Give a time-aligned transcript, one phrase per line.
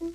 [0.00, 0.08] Всі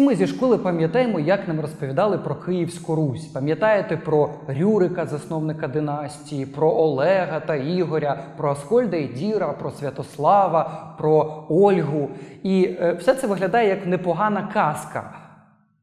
[0.00, 3.26] ми зі школи пам'ятаємо, як нам розповідали про Київську Русь.
[3.26, 10.94] Пам'ятаєте про Рюрика, засновника династії, про Олега та Ігоря, про Аскольда і Діра, про Святослава,
[10.98, 12.10] про Ольгу.
[12.42, 15.18] І е, все це виглядає як непогана казка,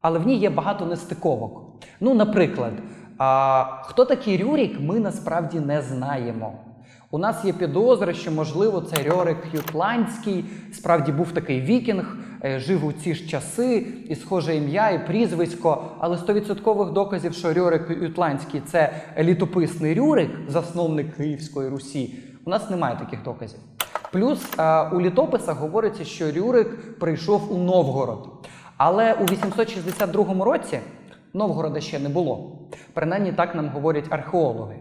[0.00, 1.62] але в ній є багато нестиковок.
[2.00, 2.72] Ну, наприклад,
[3.18, 6.52] а, хто такий Рюрік, ми насправді не знаємо.
[7.10, 12.86] У нас є підозра, що, можливо, це Рьорик Ютландський, справді був такий вікінг, е, жив
[12.86, 18.60] у ці ж часи, і схоже ім'я, і прізвисько, але 100% доказів, що Рьорик Ютландський
[18.66, 22.14] це літописний Рюрик, засновник Київської Русі,
[22.44, 23.58] у нас немає таких доказів.
[24.12, 28.28] Плюс е, у літописах говориться, що Рюрик прийшов у Новгород.
[28.76, 30.80] Але у 862 році
[31.34, 32.52] Новгорода ще не було.
[32.94, 34.76] Принаймні так нам говорять археологи.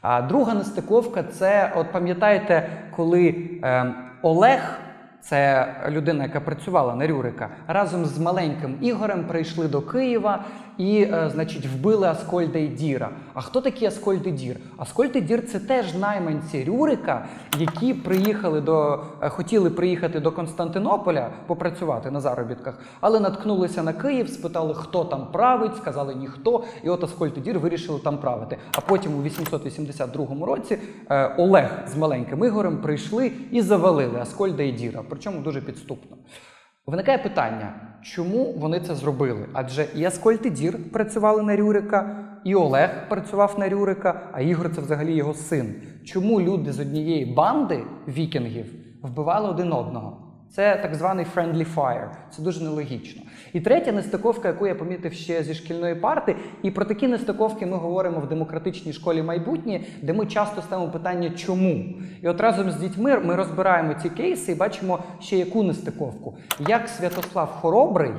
[0.00, 4.80] А друга нестиковка це, от пам'ятаєте, коли е, Олег,
[5.20, 10.44] це людина, яка працювала на Рюрика, разом з маленьким Ігорем прийшли до Києва
[10.78, 13.10] і, е, значить, вбили Аскольда і Діра.
[13.34, 14.56] А хто такі Аскольд і Дір?
[14.76, 17.26] Аскольд і Дір це теж найманці Рюрика,
[17.58, 24.28] які приїхали до е, хотіли приїхати до Константинополя попрацювати на заробітках, але наткнулися на Київ,
[24.28, 26.64] спитали, хто там править, сказали ніхто.
[26.82, 28.58] І от Аскольд і Дір вирішили там правити.
[28.76, 30.78] А потім у 882 році
[31.10, 36.16] е, Олег з маленьким Ігорем прийшли і завалили Аскольда і Діра, причому дуже підступно.
[36.86, 39.46] Виникає питання, чому вони це зробили?
[39.52, 44.74] Адже і Аскольд і Дір працювали на Рюрика, і Олег працював на Рюрика, а Ігор
[44.74, 45.74] це взагалі його син.
[46.04, 48.66] Чому люди з однієї банди вікінгів
[49.02, 50.23] вбивали один одного?
[50.54, 52.08] Це так званий friendly fire.
[52.30, 53.22] Це дуже нелогічно.
[53.52, 57.76] І третя нестиковка, яку я помітив ще зі шкільної парти, і про такі нестиковки ми
[57.76, 61.84] говоримо в демократичній школі майбутнє, де ми часто ставимо питання чому.
[62.22, 66.36] І от разом з дітьми ми розбираємо ці кейси і бачимо ще яку нестиковку.
[66.68, 68.12] Як Святослав Хоробрий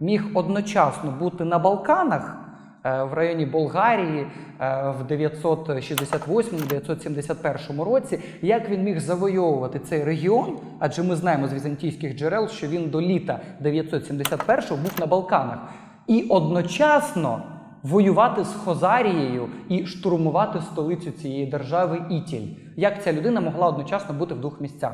[0.00, 2.49] міг одночасно бути на Балканах
[2.84, 4.26] в районі Болгарії
[4.60, 12.16] е, в 968-971 році, як він міг завойовувати цей регіон, адже ми знаємо з візантійських
[12.16, 15.58] джерел, що він до літа 971-го був на Балканах,
[16.06, 17.42] і одночасно
[17.82, 22.48] воювати з Хозарією і штурмувати столицю цієї держави Ітіль.
[22.76, 24.92] Як ця людина могла одночасно бути в двох місцях?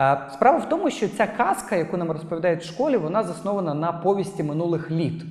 [0.00, 3.92] Е, Справа в тому, що ця казка, яку нам розповідають в школі, вона заснована на
[3.92, 5.24] повісті минулих літ.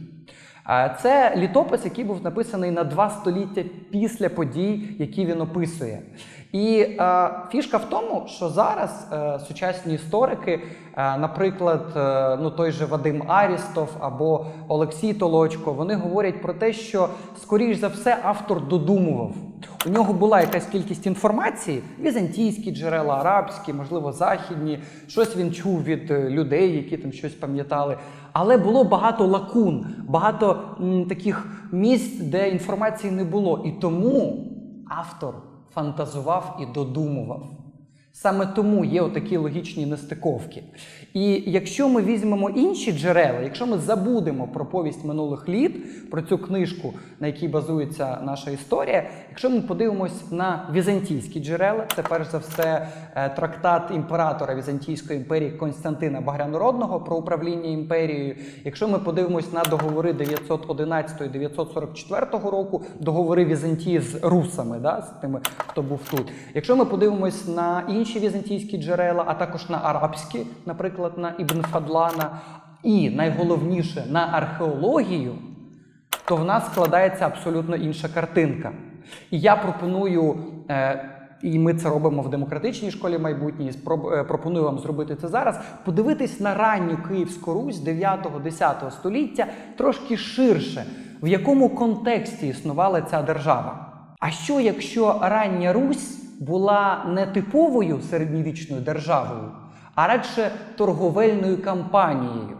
[1.01, 6.01] Це літопис, який був написаний на два століття після подій, які він описує.
[6.51, 10.51] І е, фішка в тому, що зараз е, сучасні історики,
[10.97, 16.73] е, наприклад, е, ну той же Вадим Арістов або Олексій Толочко, вони говорять про те,
[16.73, 17.09] що
[17.41, 19.31] скоріш за все автор додумував.
[19.85, 24.79] У нього була якась кількість інформації, візантійські джерела, арабські, можливо, західні.
[25.07, 27.97] Щось він чув від е, людей, які там щось пам'ятали.
[28.37, 30.59] Але було багато лакун, багато
[31.09, 33.63] таких місць, де інформації не було.
[33.65, 34.45] І тому
[34.87, 35.35] автор
[35.73, 37.43] фантазував і додумував.
[38.17, 40.63] Саме тому є отакі логічні нестиковки.
[41.13, 46.37] І якщо ми візьмемо інші джерела, якщо ми забудемо про повість минулих літ, про цю
[46.37, 52.37] книжку, на якій базується наша історія, якщо ми подивимось на візантійські джерела, це перш за
[52.37, 59.63] все е, трактат імператора Візантійської імперії Константина Багрянородного про управління імперією, якщо ми подивимось на
[59.63, 66.31] договори 911-944 року, договори Візантії з русами, да, з тими, хто був тут.
[66.53, 72.39] Якщо ми подивимось на інші візантійські джерела, а також на арабські, наприклад, на Ібн Фадлана,
[72.83, 75.35] і найголовніше на археологію,
[76.25, 78.71] то в нас складається абсолютно інша картинка.
[79.31, 80.37] І я пропоную.
[80.69, 81.11] Е,
[81.41, 85.59] і ми це робимо в демократичній школі спроб- е, Пропоную вам зробити це зараз.
[85.85, 90.85] Подивитись на ранню Київську Русь 9-10 століття трошки ширше,
[91.21, 93.93] в якому контексті існувала ця держава.
[94.19, 99.51] А що якщо рання Русь була не типовою середньовічною державою,
[99.95, 102.57] а радше торговельною кампанією?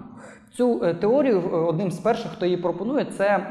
[0.58, 3.50] Цю е, теорію е, одним з перших, хто її пропонує, це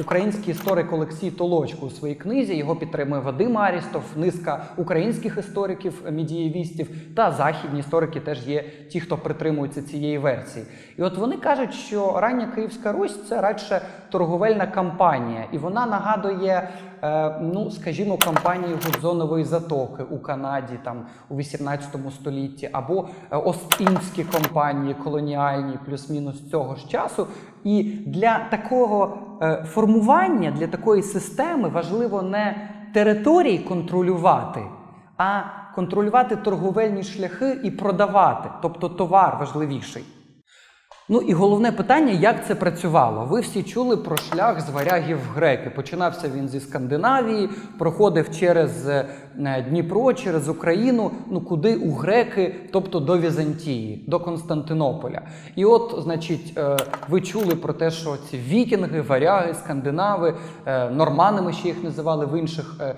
[0.00, 2.56] український історик Олексій Толочко у своїй книзі.
[2.56, 9.00] Його підтримує Вадим Арістов, низка українських істориків, е, медієвістів та західні історики теж є ті,
[9.00, 10.64] хто притримуються цієї версії.
[10.98, 16.68] І от вони кажуть, що рання Київська Русь це радше торговельна кампанія, і вона нагадує.
[17.02, 24.24] е, Ну, скажімо, кампанії Гудзонової затоки у Канаді там у 18 столітті, або е, Ост-Індські
[24.32, 27.26] компанії колоніальні, плюс-мінус цього ж часу.
[27.64, 34.60] І для такого е, формування, для такої системи важливо не території контролювати,
[35.18, 35.40] а
[35.74, 40.04] контролювати торговельні шляхи і продавати, тобто товар важливіший.
[41.08, 43.24] Ну і головне питання, як це працювало.
[43.24, 45.70] Ви всі чули про шлях з варягів в греки.
[45.70, 49.06] Починався він зі Скандинавії, проходив через е,
[49.68, 55.22] Дніпро, через Україну, ну куди у греки, тобто до Візантії, до Константинополя.
[55.56, 56.76] І от, значить, е,
[57.08, 60.34] ви чули про те, що ці вікінги, варяги, скандинави,
[60.66, 62.94] е, норманами ще їх називали в інших е,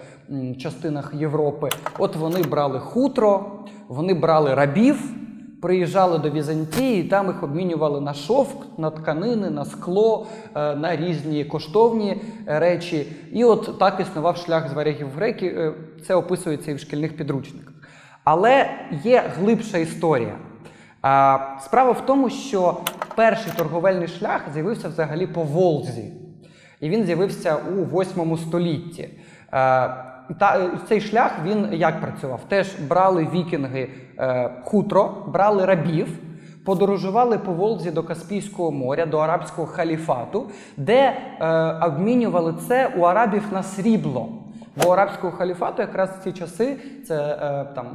[0.55, 1.69] частинах Європи.
[1.99, 3.45] От вони брали хутро,
[3.89, 5.24] вони брали рабів
[5.65, 11.45] приїжджали до Візантії, там їх обмінювали на шовк, на тканини, на скло, е, на різні
[11.45, 13.13] коштовні е, речі.
[13.33, 15.47] І от так існував шлях з варягів в греки.
[15.47, 15.73] Е,
[16.07, 17.73] Це описується і в шкільних підручниках.
[18.25, 18.71] Але
[19.05, 20.39] є глибша історія.
[21.61, 22.81] Справа в тому, що
[23.17, 26.13] перший торговельний шлях з'явився взагалі по Волзі.
[26.81, 29.09] І він з'явився у 8 столітті.
[30.39, 32.41] Та е, цей шлях він як працював?
[32.49, 33.89] Теж брали вікінги
[34.19, 36.19] е, хутро, брали рабів,
[36.65, 41.47] подорожували по Волзі до Каспійського моря, до арабського халіфату, де е,
[41.87, 44.29] обмінювали це у арабів на срібло.
[44.83, 46.77] Бо арабського халіфату якраз в ці часи,
[47.07, 47.87] це е, там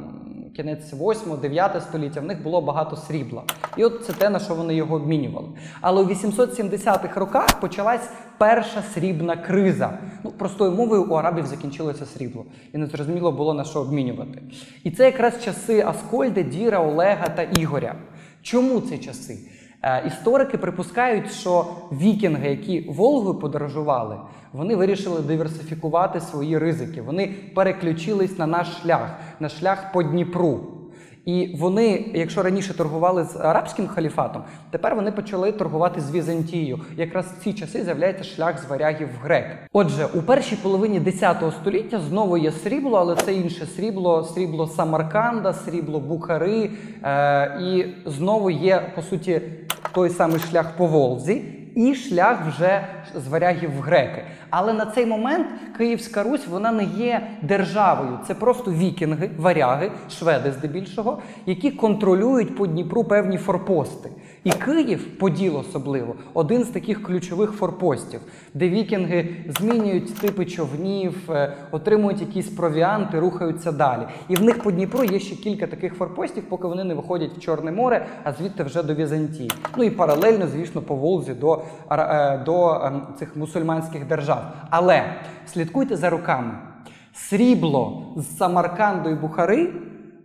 [0.56, 3.42] кінець 8-9 століття, в них було багато срібла.
[3.76, 5.48] І от це те, на що вони його обмінювали.
[5.80, 8.10] Але у 870-х роках почалась
[8.40, 9.98] перша срібна криза.
[10.24, 14.42] Ну, простою мовою у арабів закінчилося срібло, і не зрозуміло було на що обмінювати.
[14.84, 17.94] І це якраз часи Аскольда, Діра, Олега та Ігоря.
[18.42, 19.38] Чому це часи?
[19.82, 24.16] Е, Історики припускають, що вікінги, які Волгою подорожували,
[24.52, 27.02] вони вирішили диверсифікувати свої ризики.
[27.02, 29.10] Вони переключились на наш шлях,
[29.40, 30.79] на шлях по Дніпру.
[31.24, 36.80] І вони, якщо раніше торгували з арабським халіфатом, тепер вони почали торгувати з Візантією.
[36.96, 39.46] Якраз в ці часи з'являється шлях з варягів в грек.
[39.72, 45.52] Отже, у першій половині 10 століття знову є срібло, але це інше срібло, срібло Самарканда,
[45.52, 46.70] срібло Бухари.
[47.04, 49.40] Е- і знову є по суті
[49.92, 51.59] той самий шлях по Волзі.
[51.74, 54.22] І шлях вже з варягів в греки.
[54.50, 55.46] Але на цей момент
[55.78, 58.18] Київська Русь вона не є державою.
[58.26, 64.10] Це просто вікінги, варяги, шведи здебільшого, які контролюють по Дніпру певні форпости.
[64.44, 68.20] І Київ, Поділ особливо, один з таких ключових форпостів,
[68.54, 74.02] де вікінги змінюють типи човнів, е, отримують якісь провіанти, рухаються далі.
[74.28, 77.40] І в них по Дніпру є ще кілька таких форпостів, поки вони не виходять в
[77.40, 79.50] Чорне море, а звідти вже до Візантії.
[79.76, 81.59] Ну і паралельно, звісно, по Волзі до,
[81.90, 84.42] е, до ем, цих мусульманських держав.
[84.70, 85.02] Але
[85.46, 86.54] слідкуйте за руками.
[87.12, 89.72] Срібло з Самарканду і Бухари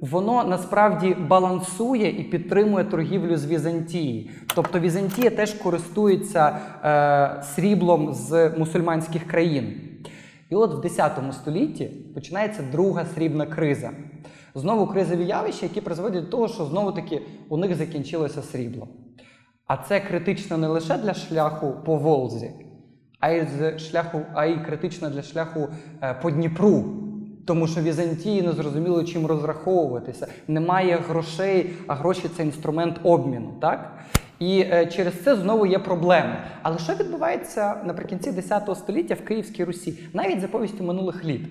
[0.02, 4.32] воно насправді балансує і підтримує торгівлю з Візантії.
[4.56, 9.82] Тобто Візантія теж користується е, сріблом з мусульманських країн.
[10.50, 13.90] І от в 10 столітті починається друга срібна криза.
[14.56, 18.88] Знову кризові явища, які призводять до того, що знову таки у них закінчилося срібло.
[19.68, 22.52] А це критично не лише для шляху по Волзі,
[23.20, 25.68] а й з шляху, а й критично для шляху
[26.02, 26.86] е, по Дніпру.
[27.46, 30.28] Тому що Візантії не зрозуміло чим розраховуватися.
[30.48, 34.00] Немає грошей, а гроші це інструмент обміну, так?
[34.40, 36.38] І е, через це знову є проблеми.
[36.62, 40.00] Але що відбувається наприкінці 10 століття в Київській Русі?
[40.14, 41.42] Навіть за повістю минулих літ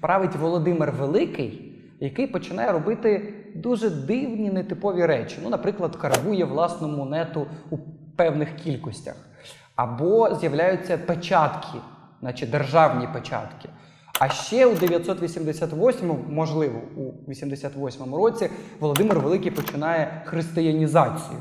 [0.00, 5.38] править Володимир Великий, який починає робити дуже дивні нетипові речі.
[5.42, 7.78] Ну, наприклад, карбує власну монету у
[8.16, 9.14] певних кількостях.
[9.76, 11.78] Або з'являються печатки,
[12.20, 13.68] наче державні печатки.
[14.20, 21.38] А ще у 988, можливо, у 88 році Володимир Великий починає християнізацію.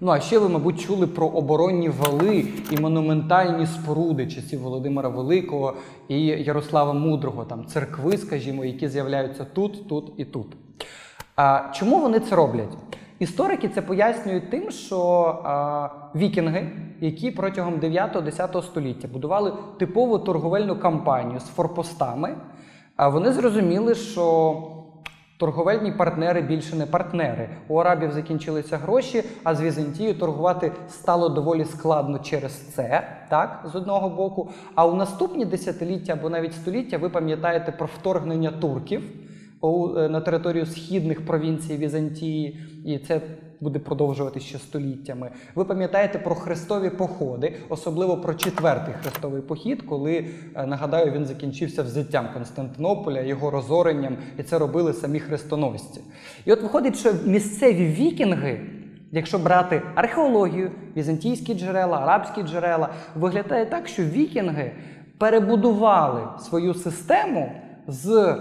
[0.00, 5.74] Ну а ще ви, мабуть, чули про оборонні вали і монументальні споруди часів Володимира Великого
[6.08, 10.56] і Ярослава Мудрого, там церкви, скажімо, які з'являються тут, тут і тут.
[11.36, 12.72] А, чому вони це роблять?
[13.18, 15.00] Історики це пояснюють тим, що
[15.44, 22.34] а, вікінги, які протягом 9-10 століття будували типову торговельну кампанію з форпостами,
[22.96, 24.54] а вони зрозуміли, що
[25.38, 27.48] торговельні партнери більше не партнери.
[27.68, 33.76] У арабів закінчилися гроші, а з Візантією торгувати стало доволі складно через це, так, з
[33.76, 34.50] одного боку.
[34.74, 39.02] А у наступні десятиліття або навіть століття ви пам'ятаєте про вторгнення турків
[40.08, 43.20] на територію східних провінцій Візантії, і це
[43.60, 45.30] буде продовжуватися ще століттями.
[45.54, 51.82] Ви пам'ятаєте про хрестові походи, особливо про четвертий хрестовий похід, коли е, нагадаю, він закінчився
[51.82, 56.00] взяттям Константинополя, його розоренням, і це робили самі хрестоносці.
[56.44, 58.60] І от виходить, що місцеві вікінги.
[59.12, 64.72] Якщо брати археологію, візантійські джерела, арабські джерела, виглядає так, що вікінги
[65.18, 67.52] перебудували свою систему
[67.86, 68.36] з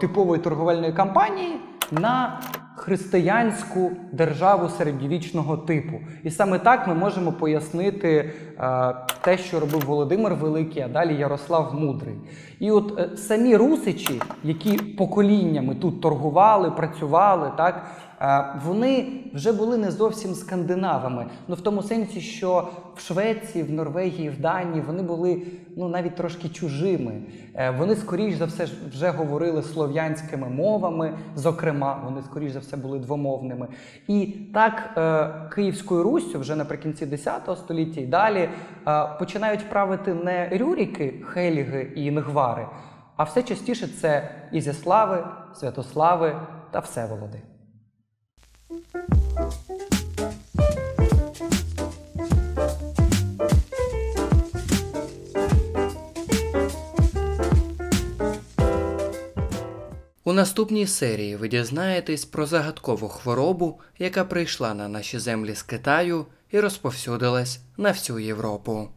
[0.00, 1.56] типової торговельної кампанії
[1.92, 2.40] на
[2.76, 6.00] християнську державу середньовічного типу.
[6.22, 11.74] І саме так ми можемо пояснити е, те, що робив Володимир Великий, а далі Ярослав
[11.74, 12.14] Мудрий.
[12.60, 17.86] І от е, самі русичі, які поколіннями тут торгували, працювали, так.
[18.64, 24.28] Вони вже були не зовсім скандинавами, ну в тому сенсі, що в Швеції, в Норвегії,
[24.30, 25.42] в Данії вони були
[25.76, 27.22] ну навіть трошки чужими.
[27.54, 31.18] Е, Вони скоріш за все вже говорили слов'янськими мовами.
[31.36, 33.68] Зокрема, вони скоріш за все були двомовними.
[34.08, 38.48] І так е, Київською Руссю вже наприкінці X століття і далі
[38.88, 42.66] е, починають правити не Рюріки, Хеліги і Інгвари,
[43.16, 46.36] а все частіше це Ізяслави, Святослави
[46.70, 47.53] та Всеволоди.
[60.26, 66.26] У наступній серії ви дізнаєтесь про загадкову хворобу, яка прийшла на наші землі з Китаю
[66.50, 68.88] і розповсюдилась на всю Європу.